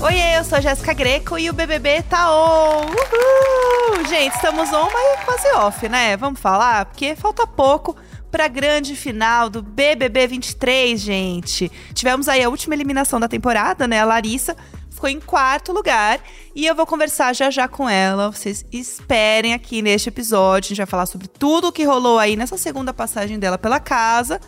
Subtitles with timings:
[0.00, 2.82] Oi, eu sou Jéssica Greco e o BBB tá on!
[2.82, 4.06] Uhul!
[4.08, 6.16] Gente, estamos on, mas quase off, né?
[6.16, 6.84] Vamos falar?
[6.84, 7.96] Porque falta pouco
[8.30, 11.68] para a grande final do BBB 23, gente.
[11.92, 14.00] Tivemos aí a última eliminação da temporada, né?
[14.00, 14.56] A Larissa
[14.88, 16.20] ficou em quarto lugar
[16.54, 18.30] e eu vou conversar já já com ela.
[18.30, 20.68] Vocês esperem aqui neste episódio.
[20.68, 23.80] A gente vai falar sobre tudo o que rolou aí nessa segunda passagem dela pela
[23.80, 24.40] casa.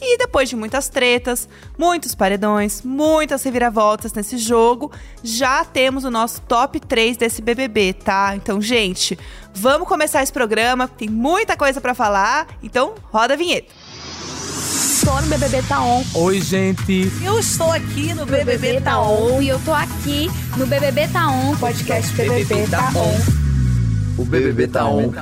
[0.00, 4.92] E depois de muitas tretas, muitos paredões, muitas reviravoltas nesse jogo,
[5.22, 8.34] já temos o nosso top 3 desse BBB, tá?
[8.36, 9.18] Então, gente,
[9.54, 13.72] vamos começar esse programa, tem muita coisa para falar, então roda a vinheta.
[15.04, 16.02] Tô no BBB Tá On.
[16.14, 17.12] Oi, gente.
[17.22, 19.40] Eu estou aqui no BBB, BBB Tá On.
[19.40, 21.56] E eu tô aqui no BBB Tá On.
[21.56, 24.20] Podcast BBB, BBB Tá On.
[24.20, 25.12] O BBB Tá On.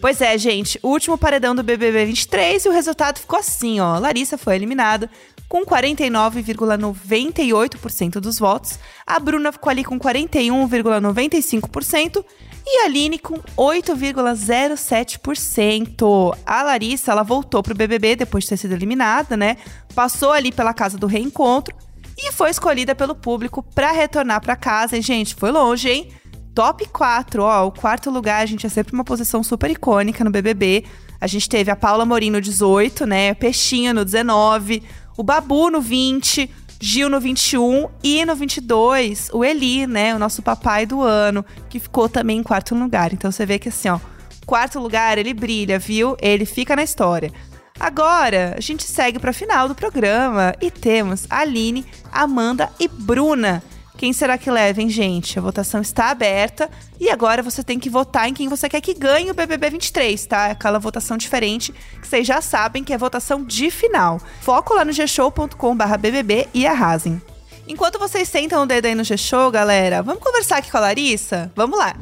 [0.00, 3.98] Pois é, gente, último paredão do BBB 23 e o resultado ficou assim, ó.
[3.98, 5.10] Larissa foi eliminada
[5.48, 12.22] com 49,98% dos votos, a Bruna ficou ali com 41,95%
[12.66, 16.36] e a Aline com 8,07%.
[16.44, 19.56] A Larissa, ela voltou pro BBB depois de ter sido eliminada, né?
[19.94, 21.74] Passou ali pela casa do reencontro
[22.18, 24.98] e foi escolhida pelo público para retornar para casa.
[24.98, 26.12] E, gente, foi longe, hein?
[26.58, 30.30] Top 4, ó, o quarto lugar, a gente é sempre uma posição super icônica no
[30.30, 30.84] BBB.
[31.20, 33.32] A gente teve a Paula Morim no 18, né?
[33.32, 34.82] Peixinha no 19,
[35.16, 40.16] o Babu no 20, Gil no 21 e no 22, o Eli, né?
[40.16, 43.12] O nosso papai do ano, que ficou também em quarto lugar.
[43.12, 44.00] Então você vê que assim, ó,
[44.44, 46.16] quarto lugar ele brilha, viu?
[46.20, 47.32] Ele fica na história.
[47.78, 53.62] Agora, a gente segue para final do programa e temos Aline, Amanda e Bruna
[53.98, 55.40] quem será que leva, hein, gente?
[55.40, 58.94] A votação está aberta e agora você tem que votar em quem você quer que
[58.94, 60.46] ganhe o BBB 23, tá?
[60.46, 64.20] Aquela votação diferente que vocês já sabem que é votação de final.
[64.40, 67.20] Foco lá no gshow.com/bbb e arrasem.
[67.66, 71.50] Enquanto vocês sentam o dedo aí no G-Show, galera, vamos conversar aqui com a Larissa?
[71.56, 71.94] Vamos lá.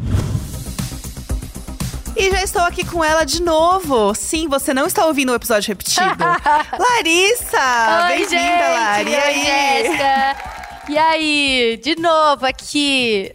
[2.15, 4.15] E já estou aqui com ela de novo.
[4.15, 6.25] Sim, você não está ouvindo o episódio repetido.
[6.79, 8.07] Larissa!
[8.09, 9.11] Bem-vinda, Lari.
[9.11, 9.45] E aí?
[9.45, 10.66] Jéssica!
[10.89, 13.33] E aí, de novo aqui.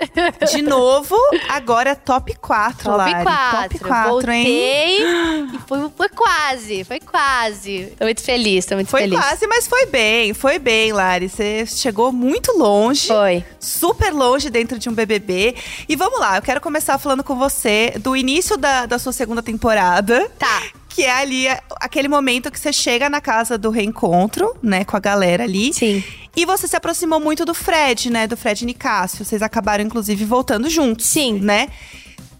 [0.54, 1.16] De novo,
[1.50, 3.24] agora top 4, top Lari.
[3.24, 3.62] 4.
[3.62, 5.50] Top 4, Voltei hein?
[5.54, 7.94] E foi, foi quase, foi quase.
[7.98, 9.20] Tô muito feliz, tô muito foi feliz.
[9.20, 11.28] Foi quase, mas foi bem, foi bem, Lari.
[11.28, 13.08] Você chegou muito longe.
[13.08, 13.44] Foi.
[13.60, 15.56] Super longe dentro de um BBB.
[15.90, 19.44] E vamos lá, eu quero começar falando com você do início da, da sua segunda
[19.44, 20.32] temporada.
[20.40, 21.48] Tá que é ali
[21.78, 25.74] aquele momento que você chega na casa do reencontro, né, com a galera ali.
[25.74, 26.04] Sim.
[26.36, 29.24] E você se aproximou muito do Fred, né, do Fred Nicásio.
[29.24, 31.06] Vocês acabaram inclusive voltando juntos.
[31.06, 31.40] Sim.
[31.40, 31.70] Né?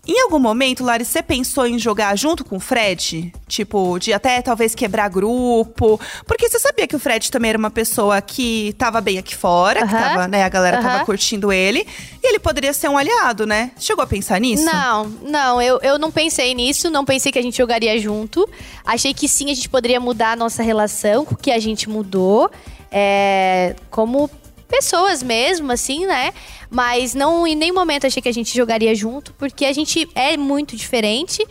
[0.08, 3.32] Em algum momento, Lari, você pensou em jogar junto com o Fred?
[3.48, 6.00] Tipo, de até talvez quebrar grupo?
[6.26, 9.86] Porque você sabia que o Fred também era uma pessoa que tava bem aqui fora,
[9.86, 11.86] que tava, né, a galera tava curtindo ele.
[12.24, 13.72] E ele poderia ser um aliado, né?
[13.78, 14.66] Chegou a pensar nisso?
[14.66, 18.50] Não, não, eu, eu não pensei nisso, não pensei que a gente jogaria junto.
[18.84, 22.50] Achei que sim, a gente poderia mudar a nossa relação, que a gente mudou.
[22.92, 24.30] É, como
[24.72, 26.34] pessoas mesmo, assim, né?
[26.70, 30.38] Mas não em nenhum momento achei que a gente jogaria junto, porque a gente é
[30.38, 31.46] muito diferente.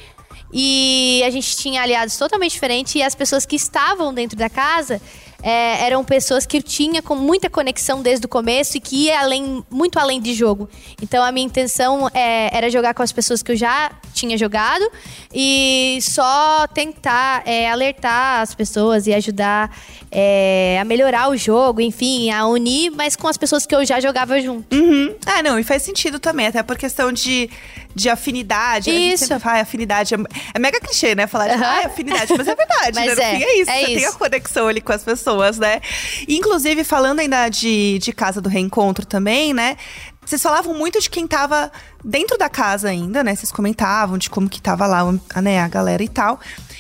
[0.53, 5.01] E a gente tinha aliados totalmente diferentes e as pessoas que estavam dentro da casa
[5.43, 9.21] é, eram pessoas que eu tinha com muita conexão desde o começo e que ia
[9.21, 10.69] além, muito além de jogo.
[11.03, 14.85] Então a minha intenção é, era jogar com as pessoas que eu já tinha jogado
[15.33, 19.71] e só tentar é, alertar as pessoas e ajudar
[20.11, 24.01] é, a melhorar o jogo, enfim, a unir, mas com as pessoas que eu já
[24.01, 24.75] jogava junto.
[24.75, 25.15] Uhum.
[25.25, 27.49] Ah, não, e faz sentido também, até por questão de,
[27.95, 28.91] de afinidade.
[28.91, 28.99] Isso.
[28.99, 30.15] A gente sempre fala, afinidade.
[30.15, 30.19] É,
[30.55, 31.27] é, mega clichê, né?
[31.27, 31.65] Falar de uhum.
[31.65, 33.35] ah, afinidade, mas é verdade, mas né?
[33.35, 33.71] É, fim é isso.
[33.71, 33.95] É você isso.
[33.95, 35.81] tem a conexão ali com as pessoas, né?
[36.29, 39.77] inclusive, falando ainda de, de Casa do Reencontro também, né?
[40.25, 41.73] Vocês falavam muito de quem tava
[42.05, 43.35] dentro da casa ainda, né?
[43.35, 45.01] Vocês comentavam de como que tava lá,
[45.43, 46.39] né, a galera e tal.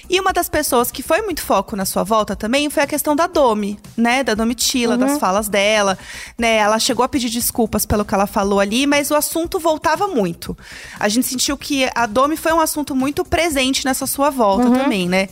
[0.09, 3.16] E uma das pessoas que foi muito foco na sua volta também foi a questão
[3.16, 4.23] da Domi, né?
[4.23, 5.00] Da Domitila, uhum.
[5.00, 5.97] das falas dela,
[6.37, 6.56] né?
[6.56, 10.56] Ela chegou a pedir desculpas pelo que ela falou ali, mas o assunto voltava muito.
[10.99, 14.75] A gente sentiu que a Domi foi um assunto muito presente nessa sua volta uhum.
[14.75, 15.29] também, né?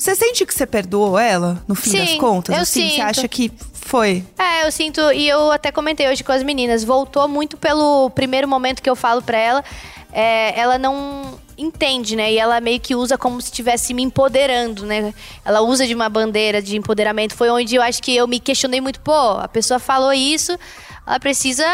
[0.00, 2.56] Você sente que você perdoou ela, no fim Sim, das contas?
[2.56, 2.94] Eu assim, sinto.
[2.94, 4.24] Você acha que foi?
[4.38, 8.48] É, eu sinto, e eu até comentei hoje com as meninas, voltou muito pelo primeiro
[8.48, 9.62] momento que eu falo pra ela.
[10.10, 12.32] É, ela não entende, né?
[12.32, 15.12] E ela meio que usa como se estivesse me empoderando, né?
[15.44, 17.34] Ela usa de uma bandeira de empoderamento.
[17.34, 20.58] Foi onde eu acho que eu me questionei muito, pô, a pessoa falou isso,
[21.06, 21.66] ela precisa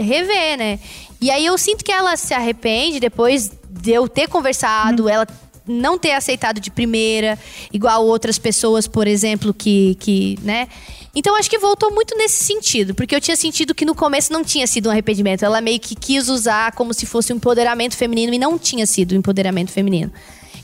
[0.00, 0.80] rever, né?
[1.20, 5.08] E aí eu sinto que ela se arrepende depois de eu ter conversado, hum.
[5.08, 5.28] ela
[5.68, 7.38] não ter aceitado de primeira,
[7.72, 10.68] igual outras pessoas, por exemplo, que, que né?
[11.14, 14.44] Então acho que voltou muito nesse sentido, porque eu tinha sentido que no começo não
[14.44, 15.44] tinha sido um arrependimento.
[15.44, 19.12] Ela meio que quis usar como se fosse um empoderamento feminino e não tinha sido
[19.12, 20.12] um empoderamento feminino.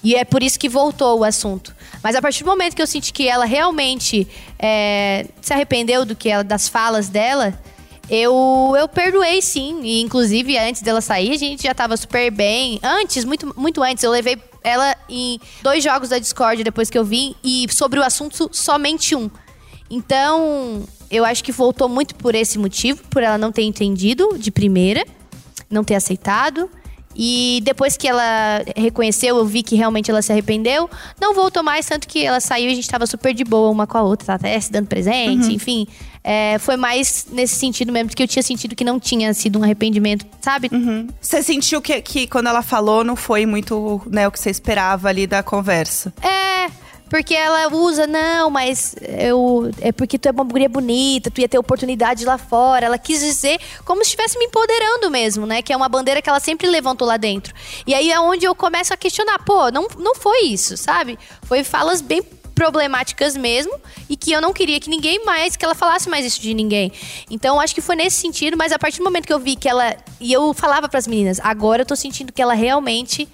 [0.03, 1.75] E é por isso que voltou o assunto.
[2.03, 4.29] Mas a partir do momento que eu senti que ela realmente
[4.59, 7.59] é, se arrependeu do que ela, das falas dela,
[8.11, 9.81] eu, eu perdoei sim.
[9.83, 12.79] E inclusive, antes dela sair, a gente já tava super bem.
[12.83, 17.05] Antes, muito, muito antes, eu levei ela em dois jogos da Discord depois que eu
[17.05, 17.37] vim.
[17.45, 19.31] E sobre o assunto, somente um.
[19.91, 24.51] Então, eu acho que voltou muito por esse motivo, por ela não ter entendido de
[24.51, 25.05] primeira,
[25.71, 26.69] não ter aceitado.
[27.17, 30.91] E depois que ela reconheceu, eu vi que realmente ela se arrependeu,
[31.21, 33.87] não voltou mais, tanto que ela saiu e a gente tava super de boa uma
[33.87, 35.87] com a outra, tá até se dando presente, enfim.
[36.27, 39.63] É, foi mais nesse sentido mesmo, porque eu tinha sentido que não tinha sido um
[39.63, 40.71] arrependimento, sabe?
[41.21, 45.09] Você sentiu que, que quando ela falou não foi muito né, o que você esperava
[45.11, 46.15] ali da conversa?
[46.23, 46.71] É,
[47.15, 49.71] porque ela usa, não, mas eu.
[49.81, 52.87] É porque tu é uma guria bonita, tu ia ter oportunidade lá fora.
[52.87, 55.61] Ela quis dizer como se estivesse me empoderando mesmo, né?
[55.63, 57.55] Que é uma bandeira que ela sempre levantou lá dentro.
[57.87, 61.19] E aí é onde eu começo a questionar, pô, não, não foi isso, sabe?
[61.43, 62.23] Foi falas bem
[62.55, 63.73] problemáticas mesmo
[64.09, 66.93] e que eu não queria que ninguém mais que ela falasse mais isso de ninguém.
[67.31, 69.69] Então acho que foi nesse sentido, mas a partir do momento que eu vi que
[69.69, 73.29] ela e eu falava pras meninas, agora eu tô sentindo que ela realmente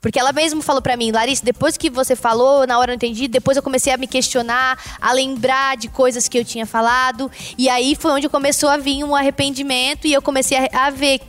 [0.00, 3.26] porque ela mesmo falou pra mim, Larissa, depois que você falou, na hora eu entendi,
[3.26, 7.68] depois eu comecei a me questionar, a lembrar de coisas que eu tinha falado, e
[7.68, 11.20] aí foi onde começou a vir um arrependimento e eu comecei a, a ver,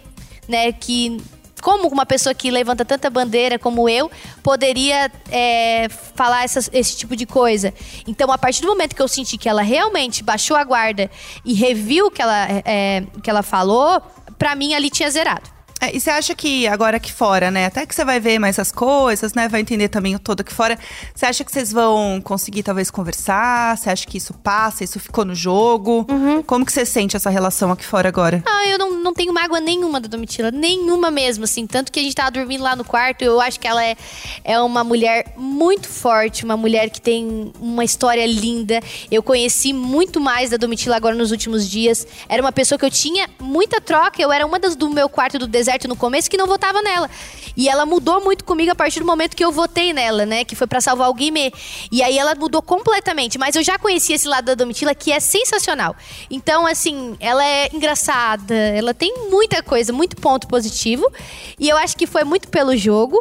[0.47, 1.17] né, que
[1.61, 4.09] como uma pessoa que levanta tanta bandeira como eu
[4.41, 7.73] poderia é, falar essas- esse tipo de coisa.
[8.07, 11.09] Então, a partir do momento que eu senti que ela realmente baixou a guarda
[11.45, 14.01] e reviu o que ela, é, o que ela falou,
[14.37, 15.58] pra mim ali tinha zerado.
[15.81, 17.65] É, e você acha que agora aqui fora, né?
[17.65, 19.47] Até que você vai ver mais as coisas, né?
[19.47, 20.77] Vai entender também o todo aqui fora.
[21.15, 23.77] Você acha que vocês vão conseguir talvez conversar?
[23.77, 24.83] Você acha que isso passa?
[24.83, 26.05] Isso ficou no jogo?
[26.45, 28.43] Como que você sente essa relação aqui fora agora?
[28.45, 31.65] Ah, eu não, não tenho mágoa nenhuma da Domitila, nenhuma mesmo, assim.
[31.65, 33.95] Tanto que a gente tava dormindo lá no quarto, eu acho que ela é,
[34.43, 38.81] é uma mulher muito forte, uma mulher que tem uma história linda.
[39.09, 42.05] Eu conheci muito mais da Domitila agora nos últimos dias.
[42.27, 45.39] Era uma pessoa que eu tinha muita troca, eu era uma das do meu quarto
[45.39, 47.09] do deserto no começo que não votava nela.
[47.55, 50.45] E ela mudou muito comigo a partir do momento que eu votei nela, né?
[50.45, 51.51] Que foi pra salvar o Guimê.
[51.91, 53.37] E aí ela mudou completamente.
[53.37, 55.95] Mas eu já conhecia esse lado da Domitila que é sensacional.
[56.31, 61.05] Então, assim, ela é engraçada, ela tem muita coisa, muito ponto positivo.
[61.59, 63.19] E eu acho que foi muito pelo jogo.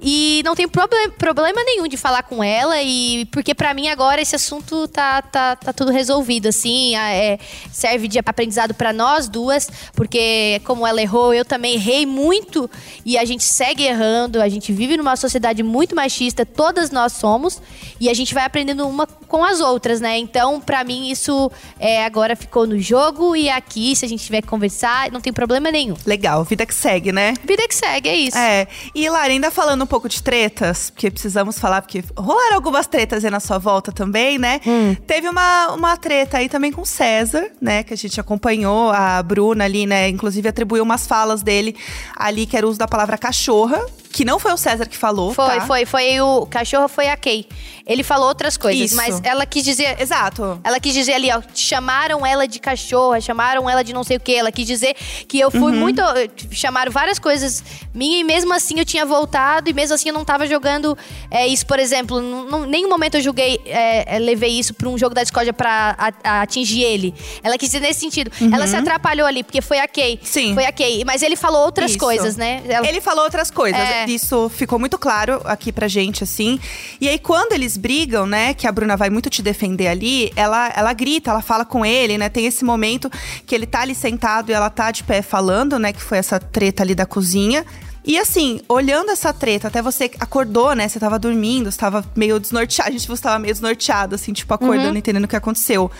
[0.00, 4.20] E não tem proble- problema nenhum de falar com ela, e porque pra mim agora
[4.20, 7.38] esse assunto tá, tá, tá tudo resolvido, assim, é,
[7.72, 12.70] serve de aprendizado pra nós duas, porque como ela errou, eu também errei muito,
[13.04, 17.60] e a gente segue errando, a gente vive numa sociedade muito machista, todas nós somos,
[18.00, 20.16] e a gente vai aprendendo uma com as outras, né?
[20.16, 24.42] Então, pra mim, isso é, agora ficou no jogo, e aqui, se a gente tiver
[24.42, 25.96] que conversar, não tem problema nenhum.
[26.06, 27.34] Legal, vida que segue, né?
[27.44, 28.38] Vida que segue, é isso.
[28.38, 33.24] É, e Lara, ainda falando pouco de tretas, porque precisamos falar, porque rolaram algumas tretas
[33.24, 34.60] aí na sua volta também, né?
[35.06, 37.82] Teve uma, uma treta aí também com o César, né?
[37.82, 40.08] Que a gente acompanhou, a Bruna ali, né?
[40.08, 41.74] Inclusive atribuiu umas falas dele
[42.16, 43.84] ali, que era o uso da palavra cachorra,
[44.18, 45.60] que não foi o César que falou, Foi, tá?
[45.60, 47.46] foi, foi o cachorro foi a Kay.
[47.86, 48.96] Ele falou outras coisas, Isso.
[48.96, 49.96] mas ela quis dizer.
[49.98, 50.60] Exato.
[50.64, 54.20] Ela quis dizer ali, ó, chamaram ela de cachorra, chamaram ela de não sei o
[54.20, 54.32] quê.
[54.32, 54.94] Ela quis dizer
[55.26, 55.60] que eu Uhum.
[55.60, 56.02] fui muito.
[56.50, 57.62] Chamaram várias coisas
[57.94, 60.98] minha e mesmo assim eu tinha voltado e mesmo assim eu não tava jogando
[61.30, 62.20] é, isso, por exemplo.
[62.20, 65.94] Em nenhum momento eu julguei, é, é, levei isso pra um jogo da discórdia pra
[65.96, 67.14] a- a atingir ele.
[67.42, 68.30] Ela quis dizer nesse sentido.
[68.52, 70.14] Ela se atrapalhou ali, porque foi a Kay.
[70.14, 70.18] Uhum.
[70.24, 70.54] Sim.
[70.54, 71.04] Foi a Kay.
[71.06, 71.98] Mas ele falou outras Isso.
[72.00, 72.62] coisas, né?
[72.68, 73.80] Ela- Ele falou outras coisas.
[73.80, 74.04] É.
[74.14, 76.58] Isso ficou muito claro aqui pra gente, assim.
[77.00, 80.72] E aí, quando eles brigam, né, que a Bruna vai muito te defender ali, ela,
[80.74, 82.28] ela grita, ela fala com ele, né?
[82.28, 83.10] Tem esse momento
[83.46, 85.92] que ele tá ali sentado e ela tá de pé falando, né?
[85.92, 87.64] Que foi essa treta ali da cozinha.
[88.08, 90.88] E assim, olhando essa treta, até você acordou, né?
[90.88, 92.88] Você tava dormindo, você tava meio desnorteado.
[92.88, 95.90] A gente você tava meio desnorteado, assim, tipo, acordando, entendendo o que aconteceu.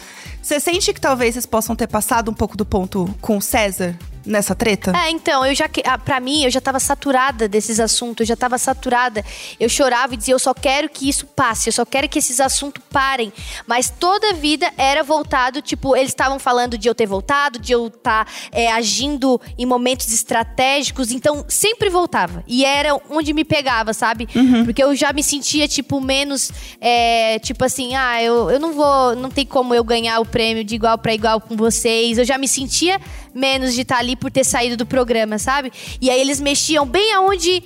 [0.42, 3.94] Você sente que talvez vocês possam ter passado um pouco do ponto com o César
[4.28, 4.92] nessa treta?
[4.96, 8.26] É, então, eu já que- ah, pra mim, eu já tava saturada desses assuntos, eu
[8.26, 9.24] já tava saturada.
[9.58, 12.40] Eu chorava e dizia, eu só quero que isso passe, eu só quero que esses
[12.40, 13.32] assuntos parem.
[13.66, 17.72] Mas toda a vida era voltado, tipo, eles estavam falando de eu ter voltado, de
[17.72, 18.26] eu estar
[18.74, 22.42] agindo em momentos estratégicos, então sempre voltava.
[22.46, 24.28] E era onde me pegava, sabe?
[24.64, 29.14] Porque eu já me sentia, tipo, menos, é, tipo assim, ah, eu, eu não vou,
[29.16, 32.18] não tem como eu ganhar o prêmio de igual pra igual com vocês.
[32.18, 33.00] Eu já me sentia
[33.34, 35.72] menos de estar ali por ter saído do programa, sabe?
[36.00, 37.62] E aí eles mexiam bem aonde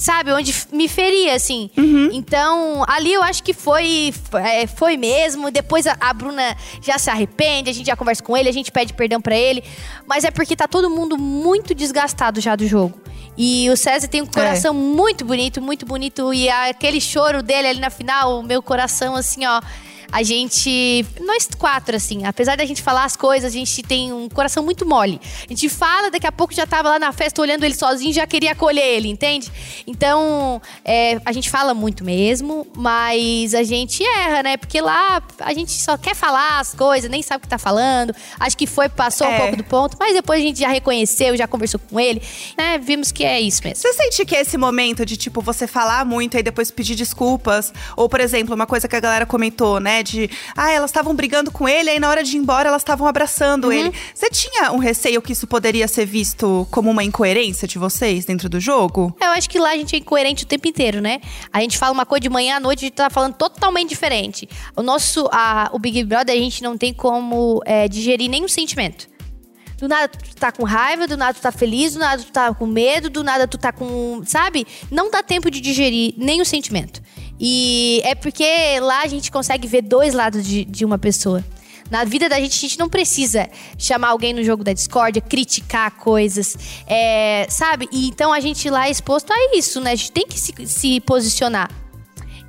[0.00, 1.70] sabe, onde me feria, assim.
[2.12, 5.50] Então, ali eu acho que foi, é, foi mesmo.
[5.50, 8.72] Depois a, a Bruna já se arrepende, a gente já conversa com ele, a gente
[8.72, 9.62] pede perdão pra ele.
[10.06, 12.98] Mas é porque tá todo mundo muito desgastado já do jogo.
[13.36, 16.32] E o César tem um coração muito bonito, muito bonito.
[16.32, 19.60] E aquele choro dele ali na final, o meu coração, assim, ó.
[20.12, 21.04] A gente.
[21.20, 24.86] Nós quatro, assim, apesar da gente falar as coisas, a gente tem um coração muito
[24.86, 25.20] mole.
[25.44, 28.26] A gente fala, daqui a pouco já tava lá na festa olhando ele sozinho já
[28.26, 29.50] queria acolher ele, entende?
[29.86, 34.56] Então, é, a gente fala muito mesmo, mas a gente erra, né?
[34.56, 38.14] Porque lá a gente só quer falar as coisas, nem sabe o que tá falando.
[38.38, 39.38] Acho que foi, passou um É.
[39.38, 42.22] pouco do ponto, mas depois a gente já reconheceu, já conversou com ele,
[42.56, 42.78] né?
[42.78, 43.76] Vimos que é isso mesmo.
[43.82, 47.72] Você sente que é esse momento de, tipo, você falar muito e depois pedir desculpas?
[47.96, 49.99] Ou, por exemplo, uma coisa que a galera comentou, né?
[50.02, 53.06] De, ah, elas estavam brigando com ele, aí na hora de ir embora elas estavam
[53.06, 53.72] abraçando Uhum.
[53.72, 53.92] ele.
[54.14, 58.48] Você tinha um receio que isso poderia ser visto como uma incoerência de vocês dentro
[58.48, 59.14] do jogo?
[59.20, 61.20] Eu acho que lá a gente é incoerente o tempo inteiro, né?
[61.52, 64.48] A gente fala uma coisa de manhã à noite, a gente tá falando totalmente diferente.
[64.76, 69.08] O nosso, a- o Big Brother, a gente não tem como é, digerir nenhum sentimento.
[69.78, 72.52] Do nada tu tá com raiva, do nada tu tá feliz, do nada tu tá
[72.52, 74.22] com medo, do nada tu tá com.
[74.26, 74.66] Sabe?
[74.90, 77.00] Não dá tempo de digerir nenhum sentimento.
[77.42, 78.44] E é porque
[78.80, 81.42] lá a gente consegue ver dois lados de, de uma pessoa.
[81.90, 85.90] Na vida da gente, a gente não precisa chamar alguém no jogo da discórdia, criticar
[85.92, 86.56] coisas,
[86.86, 87.88] é, sabe?
[87.90, 89.92] E então a gente lá é exposto a isso, né?
[89.92, 91.68] A gente tem que se, se posicionar.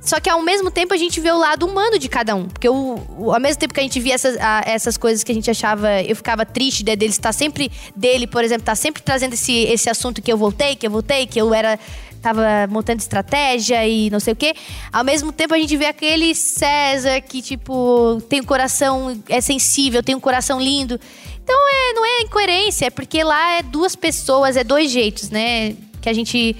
[0.00, 2.48] Só que ao mesmo tempo a gente vê o lado humano de cada um.
[2.48, 5.30] Porque o, o- ao mesmo tempo que a gente via essas, a- essas coisas que
[5.32, 7.70] a gente achava, eu ficava triste né, dele estar sempre.
[7.96, 11.26] Dele, por exemplo, tá sempre trazendo esse, esse assunto que eu voltei, que eu voltei,
[11.26, 11.78] que eu era.
[12.22, 14.54] Tava montando estratégia e não sei o quê.
[14.92, 19.20] Ao mesmo tempo, a gente vê aquele César que, tipo, tem um coração.
[19.28, 20.98] É sensível, tem um coração lindo.
[21.42, 25.74] Então, é, não é incoerência, é porque lá é duas pessoas, é dois jeitos, né?
[26.00, 26.56] Que a gente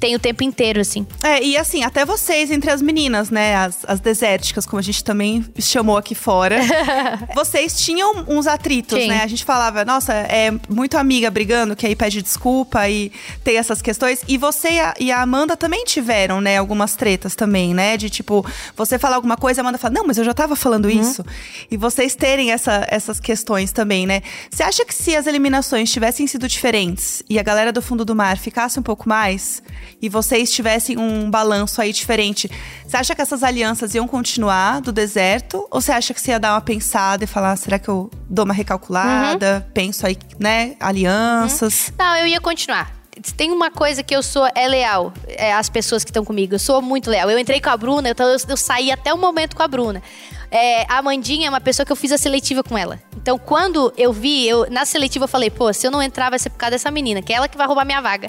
[0.00, 1.06] tem o tempo inteiro, assim.
[1.22, 3.56] É, e assim, até vocês entre as meninas, né?
[3.56, 6.60] As, as desérticas, como a gente também chamou aqui fora.
[7.34, 9.08] vocês tinham uns atritos, Sim.
[9.08, 9.22] né?
[9.22, 13.10] A gente falava, nossa, é muito amiga brigando, que aí pede desculpa e
[13.42, 14.20] tem essas questões.
[14.28, 16.58] E você e a, e a Amanda também tiveram, né?
[16.58, 17.96] Algumas tretas também, né?
[17.96, 18.44] De tipo,
[18.76, 21.24] você falar alguma coisa, a Amanda fala, não, mas eu já tava falando isso.
[21.70, 24.22] E vocês terem essa, essas questões também, né?
[24.50, 28.14] Você acha que se as eliminações tivessem sido diferentes e a galera do fundo do
[28.14, 29.62] mar ficasse um pouco mais
[30.00, 32.50] e vocês tivessem um balanço aí diferente,
[32.86, 35.66] você acha que essas alianças iam continuar do deserto?
[35.70, 38.10] Ou você acha que você ia dar uma pensada e falar, "Ah, será que eu
[38.28, 39.66] dou uma recalculada?
[39.74, 40.76] Penso aí, né?
[40.80, 41.92] Alianças.
[41.98, 42.92] Não, eu ia continuar.
[43.36, 45.12] Tem uma coisa que eu sou, é leal.
[45.28, 46.54] É, as pessoas que estão comigo.
[46.54, 47.30] Eu sou muito leal.
[47.30, 50.02] Eu entrei com a Bruna, então eu, eu saí até o momento com a Bruna.
[50.50, 53.00] É, a Amandinha é uma pessoa que eu fiz a seletiva com ela.
[53.16, 56.38] Então, quando eu vi, eu, na seletiva eu falei, pô, se eu não entrar, vai
[56.38, 58.28] ser por causa dessa menina, que é ela que vai roubar minha vaga.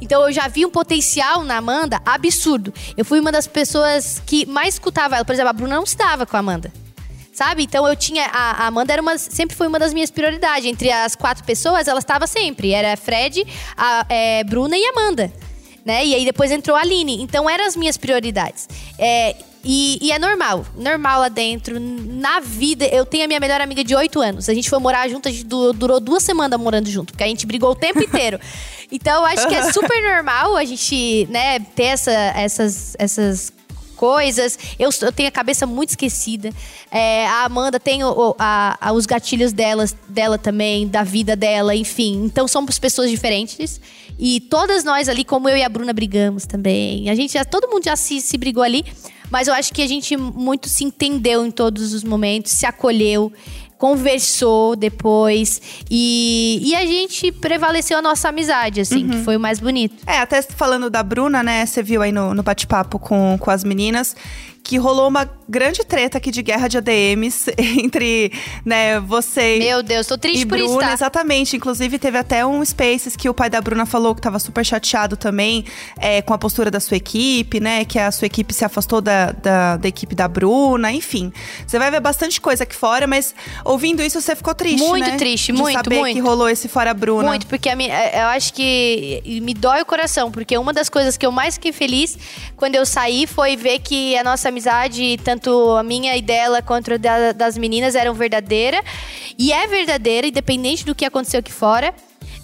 [0.00, 2.72] Então eu já vi um potencial na Amanda absurdo.
[2.96, 5.24] Eu fui uma das pessoas que mais escutava ela.
[5.24, 6.72] Por exemplo, a Bruna não se dava com a Amanda.
[7.32, 7.64] Sabe?
[7.64, 8.26] Então eu tinha.
[8.26, 10.64] A, a Amanda era uma, sempre foi uma das minhas prioridades.
[10.66, 12.72] Entre as quatro pessoas, ela estava sempre.
[12.72, 13.44] Era Fred,
[13.76, 15.32] a é, Bruna e Amanda.
[15.84, 16.06] Né?
[16.06, 17.20] E aí depois entrou a Aline.
[17.22, 18.68] Então eram as minhas prioridades.
[18.98, 19.34] É,
[19.64, 21.80] e, e é normal, normal lá dentro.
[21.80, 24.48] Na vida, eu tenho a minha melhor amiga de oito anos.
[24.48, 27.26] A gente foi morar junto, a gente du- durou duas semanas morando junto, porque a
[27.26, 28.38] gente brigou o tempo inteiro.
[28.94, 33.52] Então, eu acho que é super normal a gente, né, ter essa, essas, essas
[33.96, 34.56] coisas.
[34.78, 36.50] Eu, eu tenho a cabeça muito esquecida.
[36.92, 41.74] É, a Amanda tem o- a- a- os gatilhos delas, dela também, da vida dela,
[41.74, 42.22] enfim.
[42.24, 43.80] Então somos pessoas diferentes.
[44.16, 47.10] E todas nós ali, como eu e a Bruna, brigamos também.
[47.10, 48.84] A gente já, todo mundo já se, se brigou ali.
[49.30, 53.32] Mas eu acho que a gente muito se entendeu em todos os momentos, se acolheu,
[53.84, 55.60] conversou depois.
[55.90, 59.94] E, e a gente prevaleceu a nossa amizade, assim, que foi o mais bonito.
[60.06, 61.66] É, até falando da Bruna, né?
[61.66, 64.16] Você viu aí no, no bate-papo com, com as meninas
[64.64, 68.32] que rolou uma grande treta aqui de guerra de ADMs entre,
[68.64, 70.92] né, você Meu Deus, tô triste e por Bruna, isso, tá?
[70.94, 71.56] exatamente.
[71.56, 75.18] Inclusive, teve até um Spaces que o pai da Bruna falou que tava super chateado
[75.18, 75.66] também
[75.98, 77.84] é, com a postura da sua equipe, né?
[77.84, 81.30] Que a sua equipe se afastou da, da, da equipe da Bruna, enfim.
[81.66, 83.34] Você vai ver bastante coisa aqui fora, mas
[83.66, 85.16] ouvindo isso, você ficou triste, Muito né?
[85.16, 86.14] triste, de muito, saber muito.
[86.14, 87.28] que rolou esse fora Bruna.
[87.28, 90.88] Muito, porque a minha, é, eu acho que me dói o coração, porque uma das
[90.88, 92.16] coisas que eu mais fiquei feliz
[92.56, 96.98] quando eu saí foi ver que a nossa amizade, tanto a minha e dela quanto
[96.98, 98.82] da- das meninas, eram verdadeira.
[99.38, 101.92] E é verdadeira, independente do que aconteceu aqui fora.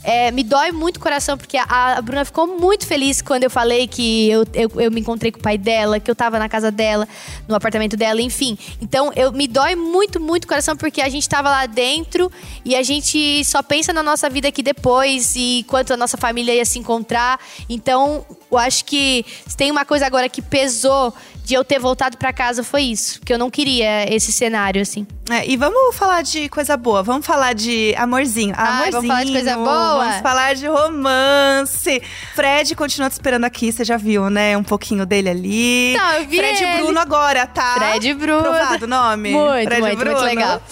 [0.03, 3.51] É, me dói muito o coração, porque a, a Bruna ficou muito feliz quando eu
[3.51, 6.49] falei que eu, eu, eu me encontrei com o pai dela, que eu tava na
[6.49, 7.07] casa dela,
[7.47, 8.57] no apartamento dela, enfim.
[8.81, 12.33] Então, eu me dói muito, muito o coração, porque a gente tava lá dentro
[12.65, 16.55] e a gente só pensa na nossa vida aqui depois e quanto a nossa família
[16.55, 17.39] ia se encontrar.
[17.69, 19.25] Então, eu acho que
[19.55, 21.13] tem uma coisa agora que pesou
[21.51, 23.21] de eu ter voltado pra casa foi isso.
[23.25, 25.05] Que eu não queria esse cenário, assim.
[25.29, 27.03] É, e vamos falar de coisa boa.
[27.03, 28.55] Vamos falar de amorzinho.
[28.57, 28.93] Amorzinho.
[28.93, 29.99] vamos falar de coisa boa?
[29.99, 32.03] Vamos falar de romance.
[32.37, 33.73] Fred continua te esperando aqui.
[33.73, 34.57] Você já viu, né?
[34.57, 35.95] Um pouquinho dele ali.
[35.95, 36.83] Eu vi Fred ele.
[36.83, 37.75] Bruno agora, tá?
[37.75, 38.43] Fred Bruno.
[38.43, 39.33] Provado o nome?
[39.33, 40.21] Muito, Fred muito, Bruno.
[40.21, 40.63] muito legal.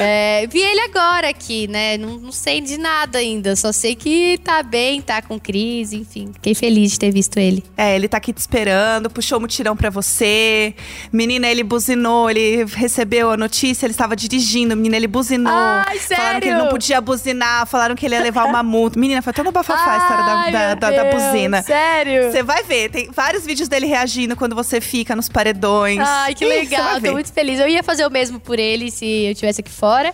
[0.00, 1.96] É, vi ele agora aqui, né?
[1.98, 3.54] Não, não sei de nada ainda.
[3.56, 6.30] Só sei que tá bem, tá com crise, enfim.
[6.34, 7.62] Fiquei feliz de ter visto ele.
[7.76, 10.74] É, ele tá aqui te esperando, puxou um mutirão pra você.
[11.12, 14.76] Menina, ele buzinou, ele recebeu a notícia, ele estava dirigindo.
[14.76, 15.52] Menina, ele buzinou.
[15.52, 16.58] Ai, Falaram que ele sério?
[16.64, 18.98] não podia buzinar, falaram que ele ia levar uma multa.
[18.98, 21.62] Menina, foi toda bafafá a história da, da, da- da buzina.
[21.62, 22.30] Sério?
[22.30, 25.98] Você vai ver, tem vários vídeos dele reagindo quando você fica nos paredões.
[26.00, 27.00] Ai, que legal.
[27.00, 27.58] Tô muito feliz.
[27.58, 30.12] Eu ia fazer o mesmo por ele se eu estivesse aqui fora.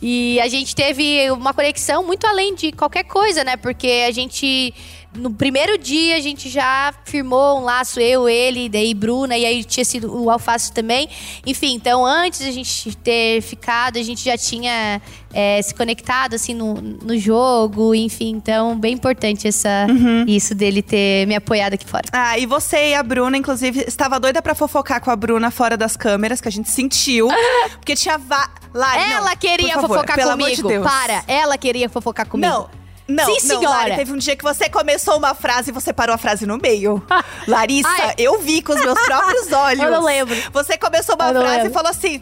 [0.00, 3.56] E a gente teve uma conexão muito além de qualquer coisa, né?
[3.56, 4.74] Porque a gente.
[5.14, 9.62] No primeiro dia a gente já firmou um laço, eu, ele, daí Bruna, e aí
[9.64, 11.08] tinha sido o Alface também.
[11.46, 15.02] Enfim, então antes da gente ter ficado, a gente já tinha
[15.34, 18.30] é, se conectado assim no, no jogo, enfim.
[18.30, 20.24] Então, bem importante essa, Uhum.
[20.26, 22.04] isso dele ter me apoiado aqui fora.
[22.12, 25.76] Ah, e você e a Bruna, inclusive, estava doida pra fofocar com a Bruna fora
[25.76, 27.28] das câmeras, que a gente sentiu.
[27.76, 28.16] porque tinha.
[28.16, 28.48] Va...
[28.74, 30.68] Não, Ela por queria favor, fofocar comigo.
[30.68, 30.80] De.
[30.80, 32.50] Para, ela queria fofocar comigo.
[32.50, 32.81] Não.
[33.08, 33.78] Não, Sim, não, senhora.
[33.78, 36.56] Lari, teve um dia que você começou uma frase e você parou a frase no
[36.58, 37.02] meio.
[37.48, 38.14] Larissa, Ai.
[38.18, 39.82] eu vi com os meus próprios olhos.
[39.82, 40.34] Eu não lembro.
[40.52, 41.70] Você começou uma não frase lembro.
[41.70, 42.20] e falou assim.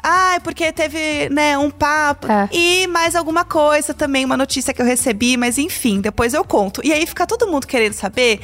[0.00, 2.48] Ai, porque teve, né, um papo É.
[2.52, 6.80] e mais alguma coisa também, uma notícia que eu recebi, mas enfim, depois eu conto.
[6.84, 8.40] E aí fica todo mundo querendo saber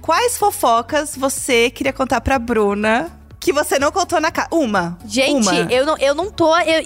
[0.00, 3.12] quais fofocas você queria contar pra Bruna
[3.44, 4.48] que você não contou na casa.
[4.50, 4.98] Uma.
[5.06, 5.54] Gente, uma.
[5.70, 6.56] eu não, eu não tô.
[6.60, 6.82] eu-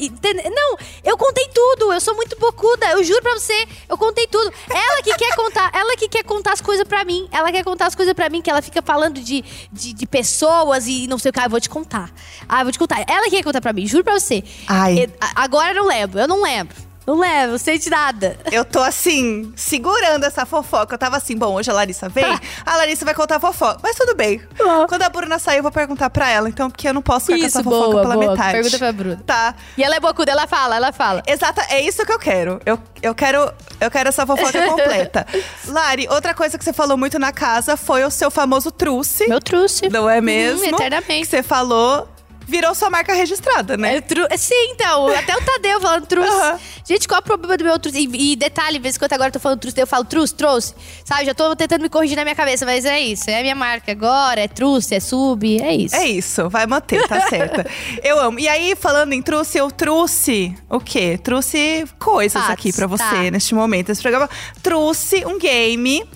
[0.50, 1.92] não, eu contei tudo.
[1.92, 2.84] Eu sou muito bocuda.
[2.90, 4.52] Eu juro pra você, eu contei tudo.
[4.68, 7.28] Ela que quer contar, ela que quer contar as coisas pra mim.
[7.30, 10.88] Ela quer contar as coisas pra mim, que ela fica falando de, de, de pessoas
[10.88, 11.38] e não sei o que.
[11.38, 12.10] Ah, eu vou te contar.
[12.48, 13.04] Ah, eu vou te contar.
[13.08, 14.42] Ela que quer contar pra mim, juro pra você.
[14.66, 14.98] Ai.
[14.98, 16.87] E- a- agora eu não lembro, eu não lembro.
[17.16, 18.36] Não sei de nada.
[18.52, 20.94] Eu tô assim, segurando essa fofoca.
[20.94, 22.24] Eu tava assim, bom, hoje a Larissa vem,
[22.66, 23.78] a Larissa vai contar a fofoca.
[23.82, 24.40] Mas tudo bem.
[24.60, 24.86] Ah.
[24.88, 27.38] Quando a Bruna sair, eu vou perguntar pra ela, então, porque eu não posso ficar
[27.38, 28.30] com Isso, essa fofoca boa, pela boa.
[28.32, 28.52] metade.
[28.52, 29.22] Pergunta pra Bruna.
[29.26, 29.54] Tá.
[29.76, 31.22] E ela é bocuda, ela fala, ela fala.
[31.26, 32.60] Exata, é isso que eu quero.
[32.66, 33.52] Eu, eu quero.
[33.80, 35.26] Eu quero essa fofoca completa.
[35.68, 39.28] Lari, outra coisa que você falou muito na casa foi o seu famoso truce.
[39.28, 39.88] Meu truce.
[39.88, 40.60] Não é mesmo?
[40.60, 41.26] Hum, Que eternamente.
[41.28, 42.08] você falou,
[42.48, 43.96] virou sua marca registrada, né?
[43.96, 44.26] É tru...
[44.36, 45.08] Sim, então.
[45.08, 46.28] Até o Tadeu falando truce.
[46.28, 46.58] Aham.
[46.84, 47.98] Gente, qual é o problema do meu truce?
[47.98, 50.74] E, e detalhe, vez quando agora eu tô falando truce, eu falo truce, trouxe.
[51.04, 53.28] Sabe, já tô tentando me corrigir na minha cabeça, mas é isso.
[53.28, 55.94] É a minha marca agora, é truce, é sub, é isso.
[55.94, 57.66] É isso, vai manter, tá certa.
[58.02, 58.38] Eu amo.
[58.38, 61.18] E aí, falando em truce, eu trouxe o quê?
[61.22, 63.30] Trouxe coisas Fatos, aqui pra você tá.
[63.30, 63.90] neste momento.
[63.90, 64.28] Esse programa
[64.62, 66.08] trouxe um game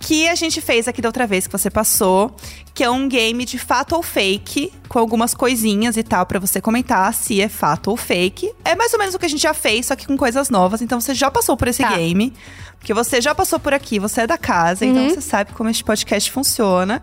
[0.00, 2.34] que a gente fez aqui da outra vez que você passou,
[2.72, 6.60] que é um game de fato ou fake, com algumas coisinhas e tal pra você
[6.60, 8.52] comentar se é fato ou fake.
[8.64, 10.80] É mais ou menos o que a gente já fez, só que com coisas novas.
[10.82, 11.96] Então você já passou por esse Tá.
[11.96, 12.32] game,
[12.78, 15.10] porque você já passou por aqui, você é da casa, então Uhum.
[15.10, 17.02] você sabe como este podcast funciona.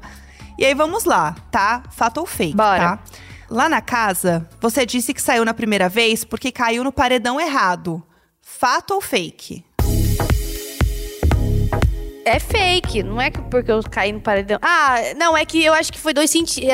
[0.57, 1.83] E aí vamos lá, tá?
[1.91, 2.79] Fato ou fake, Bora.
[2.97, 2.99] tá?
[3.49, 8.01] Lá na casa, você disse que saiu na primeira vez porque caiu no paredão errado.
[8.41, 9.63] Fato ou fake?
[12.25, 14.57] É fake, não é que porque eu caí no paredão.
[14.61, 16.69] Ah, não, é que eu acho que foi dois sentidos.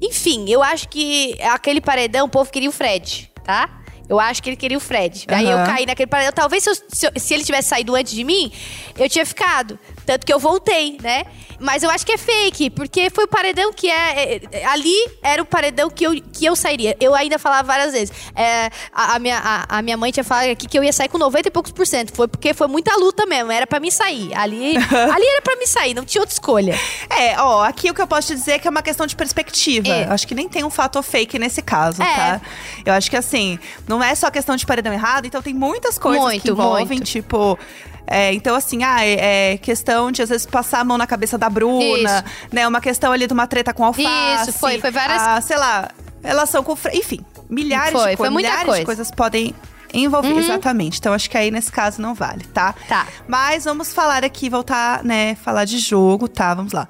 [0.00, 3.68] Enfim, eu acho que aquele paredão, o povo queria o Fred, tá?
[4.08, 5.24] Eu acho que ele queria o Fred.
[5.28, 6.32] Aí eu caí naquele paredão.
[6.32, 8.52] Talvez se, eu- se eu- se ele tivesse saído antes de mim,
[8.98, 9.78] eu tinha ficado.
[10.04, 11.24] Tanto que eu voltei, né?
[11.58, 14.40] Mas eu acho que é fake, porque foi o paredão que é.
[14.52, 16.96] é, ali era o paredão que eu, que eu sairia.
[17.00, 18.12] Eu ainda falava várias vezes.
[18.34, 21.08] É, a, a minha, a, a minha mãe tinha falado aqui que eu ia sair
[21.08, 22.14] com 90 e poucos por cento.
[22.14, 23.50] Foi porque foi muita luta mesmo.
[23.52, 24.34] Era pra mim sair.
[24.34, 24.76] Ali,
[25.12, 26.78] ali era pra mim sair, não tinha outra escolha.
[27.10, 29.14] É, ó, aqui o que eu posso te dizer é que é uma questão de
[29.16, 29.88] perspectiva.
[29.88, 30.04] É.
[30.04, 32.14] Acho que nem tem um fato fake nesse caso, É.
[32.16, 32.40] tá?
[32.84, 36.20] Eu acho que assim, não é só questão de paredão errado, então tem muitas coisas
[36.24, 37.04] que Muito, envolvem, muito.
[37.04, 37.58] tipo.
[38.06, 41.36] É, então, assim, ah, é, é questão de às vezes passar a mão na cabeça
[41.38, 42.66] da Bruna, né?
[42.68, 44.50] Uma questão ali de uma treta com alface.
[44.50, 45.88] Isso, foi- foi várias- Ah, sei lá,
[46.22, 46.76] relação com.
[46.92, 48.32] Enfim, milhares Foi, de foi coisas.
[48.32, 48.80] muita milhares coisa.
[48.80, 49.54] de coisas podem
[49.92, 50.36] envolver.
[50.36, 50.98] Exatamente.
[50.98, 52.74] Então, acho que aí nesse caso não vale, tá?
[52.88, 53.06] Tá.
[53.28, 55.34] Mas vamos falar aqui, voltar, né?
[55.36, 56.52] Falar de jogo, tá?
[56.54, 56.88] Vamos lá.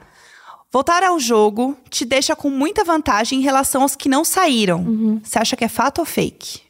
[0.72, 4.79] Voltar ao jogo te deixa com muita vantagem em relação aos que não saíram.
[4.81, 5.20] Uhum.
[5.22, 6.62] Você acha que é fato ou fake?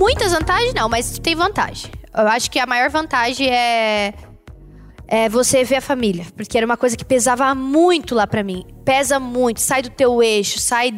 [0.00, 1.90] Muitas vantagens não, mas tem vantagem.
[2.16, 4.14] Eu acho que a maior vantagem é
[5.06, 8.64] é você ver a família, porque era uma coisa que pesava muito lá pra mim.
[8.84, 10.94] Pesa muito, sai do teu eixo, sai.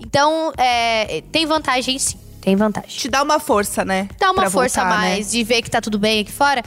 [0.00, 2.90] Então, é, tem vantagem sim, tem vantagem.
[2.90, 4.08] Te dá uma força, né?
[4.18, 5.08] Dá uma Pra força a voltar, né?
[5.10, 6.62] mais de ver que tá tudo bem aqui fora.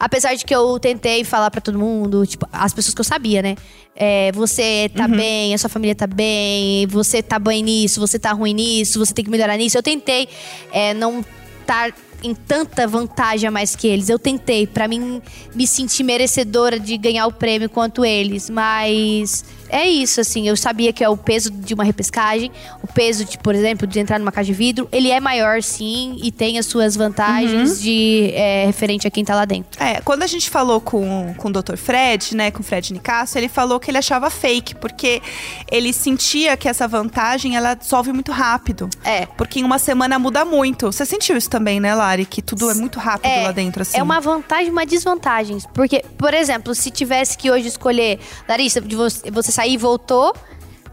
[0.00, 3.42] Apesar de que eu tentei falar pra todo mundo, tipo, as pessoas que eu sabia,
[3.42, 3.54] né?
[3.94, 8.32] É, você tá bem, a sua família tá bem, você tá bem nisso, você tá
[8.32, 9.76] ruim nisso, você tem que melhorar nisso.
[9.76, 10.26] Eu tentei
[10.72, 11.22] é, não
[11.60, 14.08] estar em tanta vantagem a mais que eles.
[14.08, 15.20] Eu tentei, pra mim
[15.54, 20.48] me sentir merecedora de ganhar o prêmio quanto eles, mas é isso, assim.
[20.48, 22.50] Eu sabia que é o peso de uma repescagem,
[22.82, 24.88] o peso, de, por exemplo, de entrar numa caixa de vidro.
[24.92, 29.34] Ele é maior, sim, e tem as suas vantagens de é, referente a quem tá
[29.34, 29.82] lá dentro.
[29.82, 31.76] É, quando a gente falou com, com o Dr.
[31.76, 35.22] Fred, né, com o Fred Nicasso, ele falou que ele achava fake, porque
[35.70, 38.88] ele sentia que essa vantagem, ela dissolve muito rápido.
[39.04, 39.26] É.
[39.26, 40.86] Porque em uma semana muda muito.
[40.86, 42.26] Você sentiu isso também, né, Lari?
[42.26, 43.96] Que tudo é muito rápido lá dentro, assim.
[43.96, 45.58] É uma vantagem e uma desvantagem.
[45.74, 50.34] Porque, por exemplo, se tivesse que hoje escolher, Larissa, de você, sair e voltou,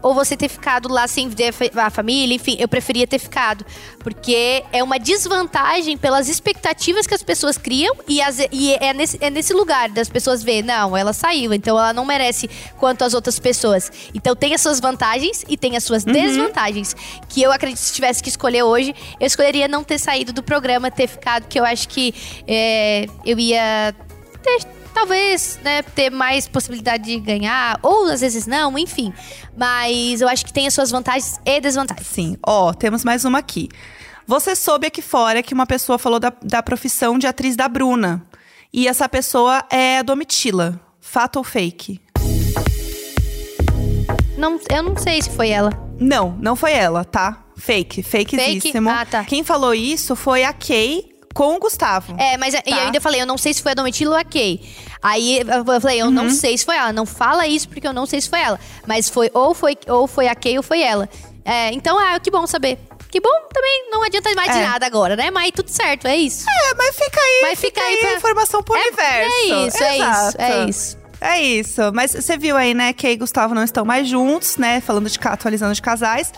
[0.00, 3.66] ou você ter ficado lá sem ver a família, enfim, eu preferia ter ficado.
[3.98, 9.18] Porque é uma desvantagem pelas expectativas que as pessoas criam e, as- e é, nesse,
[9.20, 13.12] é nesse lugar das pessoas ver, não, ela saiu, então ela não merece quanto as
[13.12, 13.90] outras pessoas.
[14.14, 16.94] Então tem as suas vantagens e tem as suas desvantagens.
[17.28, 20.44] Que eu acredito que se tivesse que escolher hoje, eu escolheria não ter saído do
[20.44, 22.14] programa, ter ficado, que eu acho que
[22.46, 23.92] é, eu ia
[24.44, 24.60] ter
[24.98, 29.12] talvez, né, ter mais possibilidade de ganhar, ou às vezes não, enfim.
[29.56, 32.06] Mas eu acho que tem as suas vantagens e desvantagens.
[32.06, 32.36] Sim.
[32.44, 33.68] Ó, temos mais uma aqui.
[34.26, 38.26] Você soube aqui fora que uma pessoa falou da, da profissão de atriz da Bruna.
[38.72, 40.80] E essa pessoa é a Domitila.
[41.00, 42.00] Fato ou fake?
[44.36, 45.70] Não, eu não sei se foi ela.
[45.98, 47.44] Não, não foi ela, tá?
[47.56, 48.90] Fake, fakezíssimo.
[48.90, 49.24] Ah, tá.
[49.24, 52.16] Quem falou isso foi a Kay com o Gustavo.
[52.18, 52.70] É, mas e Tá.
[52.70, 54.60] eu ainda falei, eu não sei se foi a Domitila ou a Kay.
[55.00, 56.10] Aí eu falei, eu Uhum.
[56.10, 56.92] não sei se foi ela.
[56.92, 58.58] Não fala isso porque eu não sei se foi ela.
[58.84, 61.08] Mas foi ou foi, ou foi a Kay ou foi ela.
[61.44, 62.76] É, então, ah, que bom saber.
[63.08, 64.66] Que bom também, não adianta mais de É.
[64.66, 65.30] nada agora, né?
[65.30, 66.44] Mas tudo certo, é isso.
[66.50, 69.36] É, mas fica aí, Mas fica aí a pra- informação pro É- universo.
[69.36, 70.36] é isso, é isso, Exato.
[70.42, 70.98] é isso.
[71.20, 71.80] É isso.
[71.94, 74.80] Mas você viu aí, né, que aí Gustavo não estão mais juntos, né?
[74.80, 76.32] Falando de atualizando de casais.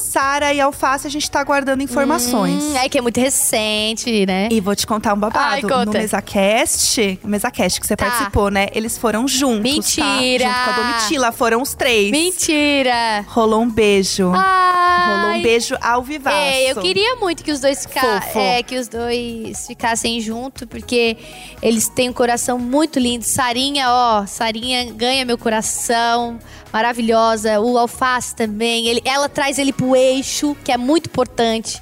[0.00, 2.62] Sara e Alface, a gente tá aguardando informações.
[2.62, 4.48] Hum, é que é muito recente, né?
[4.50, 5.38] E vou te contar um babado.
[5.54, 5.86] Ai, conta.
[5.86, 8.04] No MesaCast, MesaCast que você Tá.
[8.04, 8.66] participou, né?
[8.74, 10.44] Eles foram juntos, Mentira!
[10.44, 10.52] tá?
[10.52, 12.10] Junto com a Domitila, foram os três.
[12.10, 13.24] Mentira!
[13.28, 14.30] Rolou um beijo.
[14.34, 15.16] Ai.
[15.22, 16.36] Rolou um beijo ao vivaço.
[16.36, 21.16] É, eu queria muito que os dois fica- é, que os dois ficassem juntos, porque
[21.62, 23.24] eles têm um coração muito lindo.
[23.24, 26.38] Sarinha, ó, Sarinha ganha meu coração,
[26.72, 27.60] maravilhosa.
[27.60, 31.80] O Alface também, ele, ela traz ele pro eixo, que é muito importante.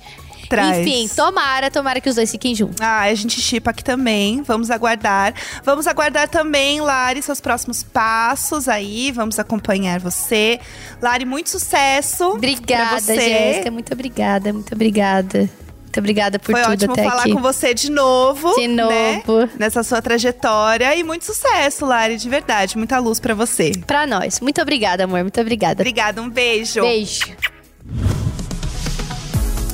[0.48, 0.78] Traz.
[0.78, 2.80] Enfim, tomara, tomara que os dois fiquem juntos.
[2.80, 4.42] Ah, a gente chipa aqui também.
[4.42, 5.34] Vamos aguardar.
[5.64, 9.10] Vamos aguardar também, Lari, seus próximos passos aí.
[9.10, 10.60] Vamos acompanhar você.
[11.00, 12.24] Lari, muito sucesso.
[12.30, 13.14] Obrigada.
[13.14, 13.70] Jéssica.
[13.70, 15.48] Muito obrigada, muito obrigada.
[15.94, 17.32] Muito obrigada por Foi tudo ótimo até falar aqui.
[17.32, 18.52] com você de novo.
[18.56, 19.22] De né?
[19.24, 19.48] novo.
[19.56, 20.92] Nessa sua trajetória.
[20.96, 22.76] E muito sucesso, Lari, de verdade.
[22.76, 23.70] Muita luz pra você.
[23.86, 24.40] Pra nós.
[24.40, 25.20] Muito obrigada, amor.
[25.20, 25.82] Muito obrigada.
[25.82, 26.80] Obrigada, um beijo.
[26.80, 27.32] Beijo.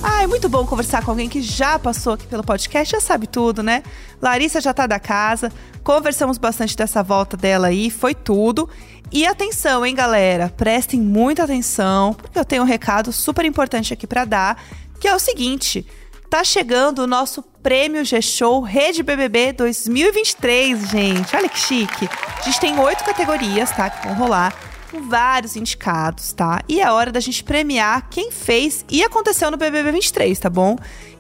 [0.03, 3.27] Ah, é muito bom conversar com alguém que já passou aqui pelo podcast, já sabe
[3.27, 3.83] tudo, né?
[4.21, 5.51] Larissa já tá da casa,
[5.83, 8.69] conversamos bastante dessa volta dela aí, foi tudo.
[9.11, 10.53] E atenção, hein, galera?
[10.55, 14.63] Prestem muita atenção, porque eu tenho um recado super importante aqui pra dar,
[14.99, 15.87] que é o seguinte:
[16.31, 21.35] tá chegando o nosso Prêmio G-Show Rede BBB 2023, gente.
[21.35, 22.09] Olha que chique.
[22.39, 23.91] A gente tem oito categorias, tá?
[23.91, 24.55] Que vão rolar
[24.93, 26.63] com vários indicados, tá?
[26.69, 30.77] E é hora da gente premiar quem fez e aconteceu no BBB 23, tá bom?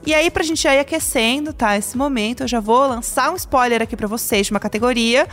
[0.06, 1.76] E aí, pra gente já ir aquecendo, tá?
[1.76, 5.26] Esse momento, eu já vou lançar um spoiler aqui pra vocês de uma categoria,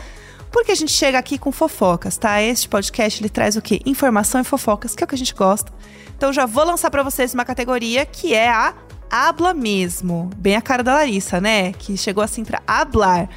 [0.50, 2.42] porque a gente chega aqui com fofocas, tá?
[2.42, 3.80] Este podcast, ele traz o quê?
[3.86, 5.72] Informação e fofocas, que é o que a gente gosta.
[6.16, 8.74] Então, já vou lançar pra vocês uma categoria que é a
[9.10, 10.30] Habla Mesmo.
[10.36, 11.72] Bem a cara da Larissa, né?
[11.72, 13.28] Que chegou assim pra hablar.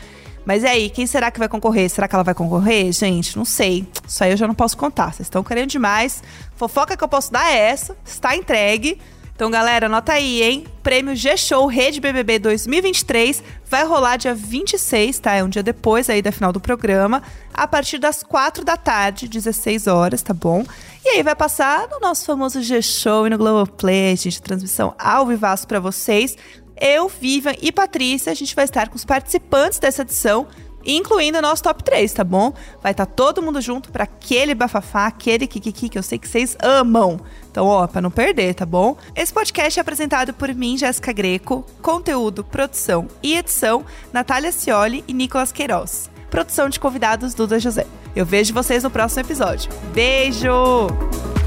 [0.45, 1.89] Mas e aí, quem será que vai concorrer?
[1.89, 2.91] Será que ela vai concorrer?
[2.91, 3.87] Gente, não sei.
[4.07, 5.13] Isso aí eu já não posso contar.
[5.13, 6.23] Vocês estão querendo demais.
[6.55, 7.95] Fofoca que eu posso dar é essa.
[8.03, 8.99] Está entregue.
[9.41, 10.67] Então, galera, anota aí, hein?
[10.83, 15.33] Prêmio G-Show Rede BBB 2023 vai rolar dia 26, tá?
[15.33, 19.27] É um dia depois aí da final do programa, a partir das 4 da tarde,
[19.27, 20.63] 16 horas, tá bom?
[21.03, 25.67] E aí vai passar no nosso famoso G-Show e no Globoplay, gente, transmissão ao vivaço
[25.67, 26.37] pra vocês.
[26.79, 30.45] Eu, Vivian e Patrícia, a gente vai estar com os participantes dessa edição,
[30.85, 32.53] incluindo o nosso top 3, tá bom?
[32.81, 36.57] Vai estar todo mundo junto para aquele bafafá, aquele kikiki que eu sei que vocês
[36.61, 37.19] amam.
[37.49, 38.95] Então, ó, pra não perder, tá bom?
[39.15, 45.13] Esse podcast é apresentado por mim, Jéssica Greco, conteúdo, produção e edição, Natália Cioli e
[45.13, 46.09] Nicolas Queiroz.
[46.29, 47.85] Produção de convidados Duda José.
[48.15, 49.69] Eu vejo vocês no próximo episódio.
[49.93, 51.40] Beijo!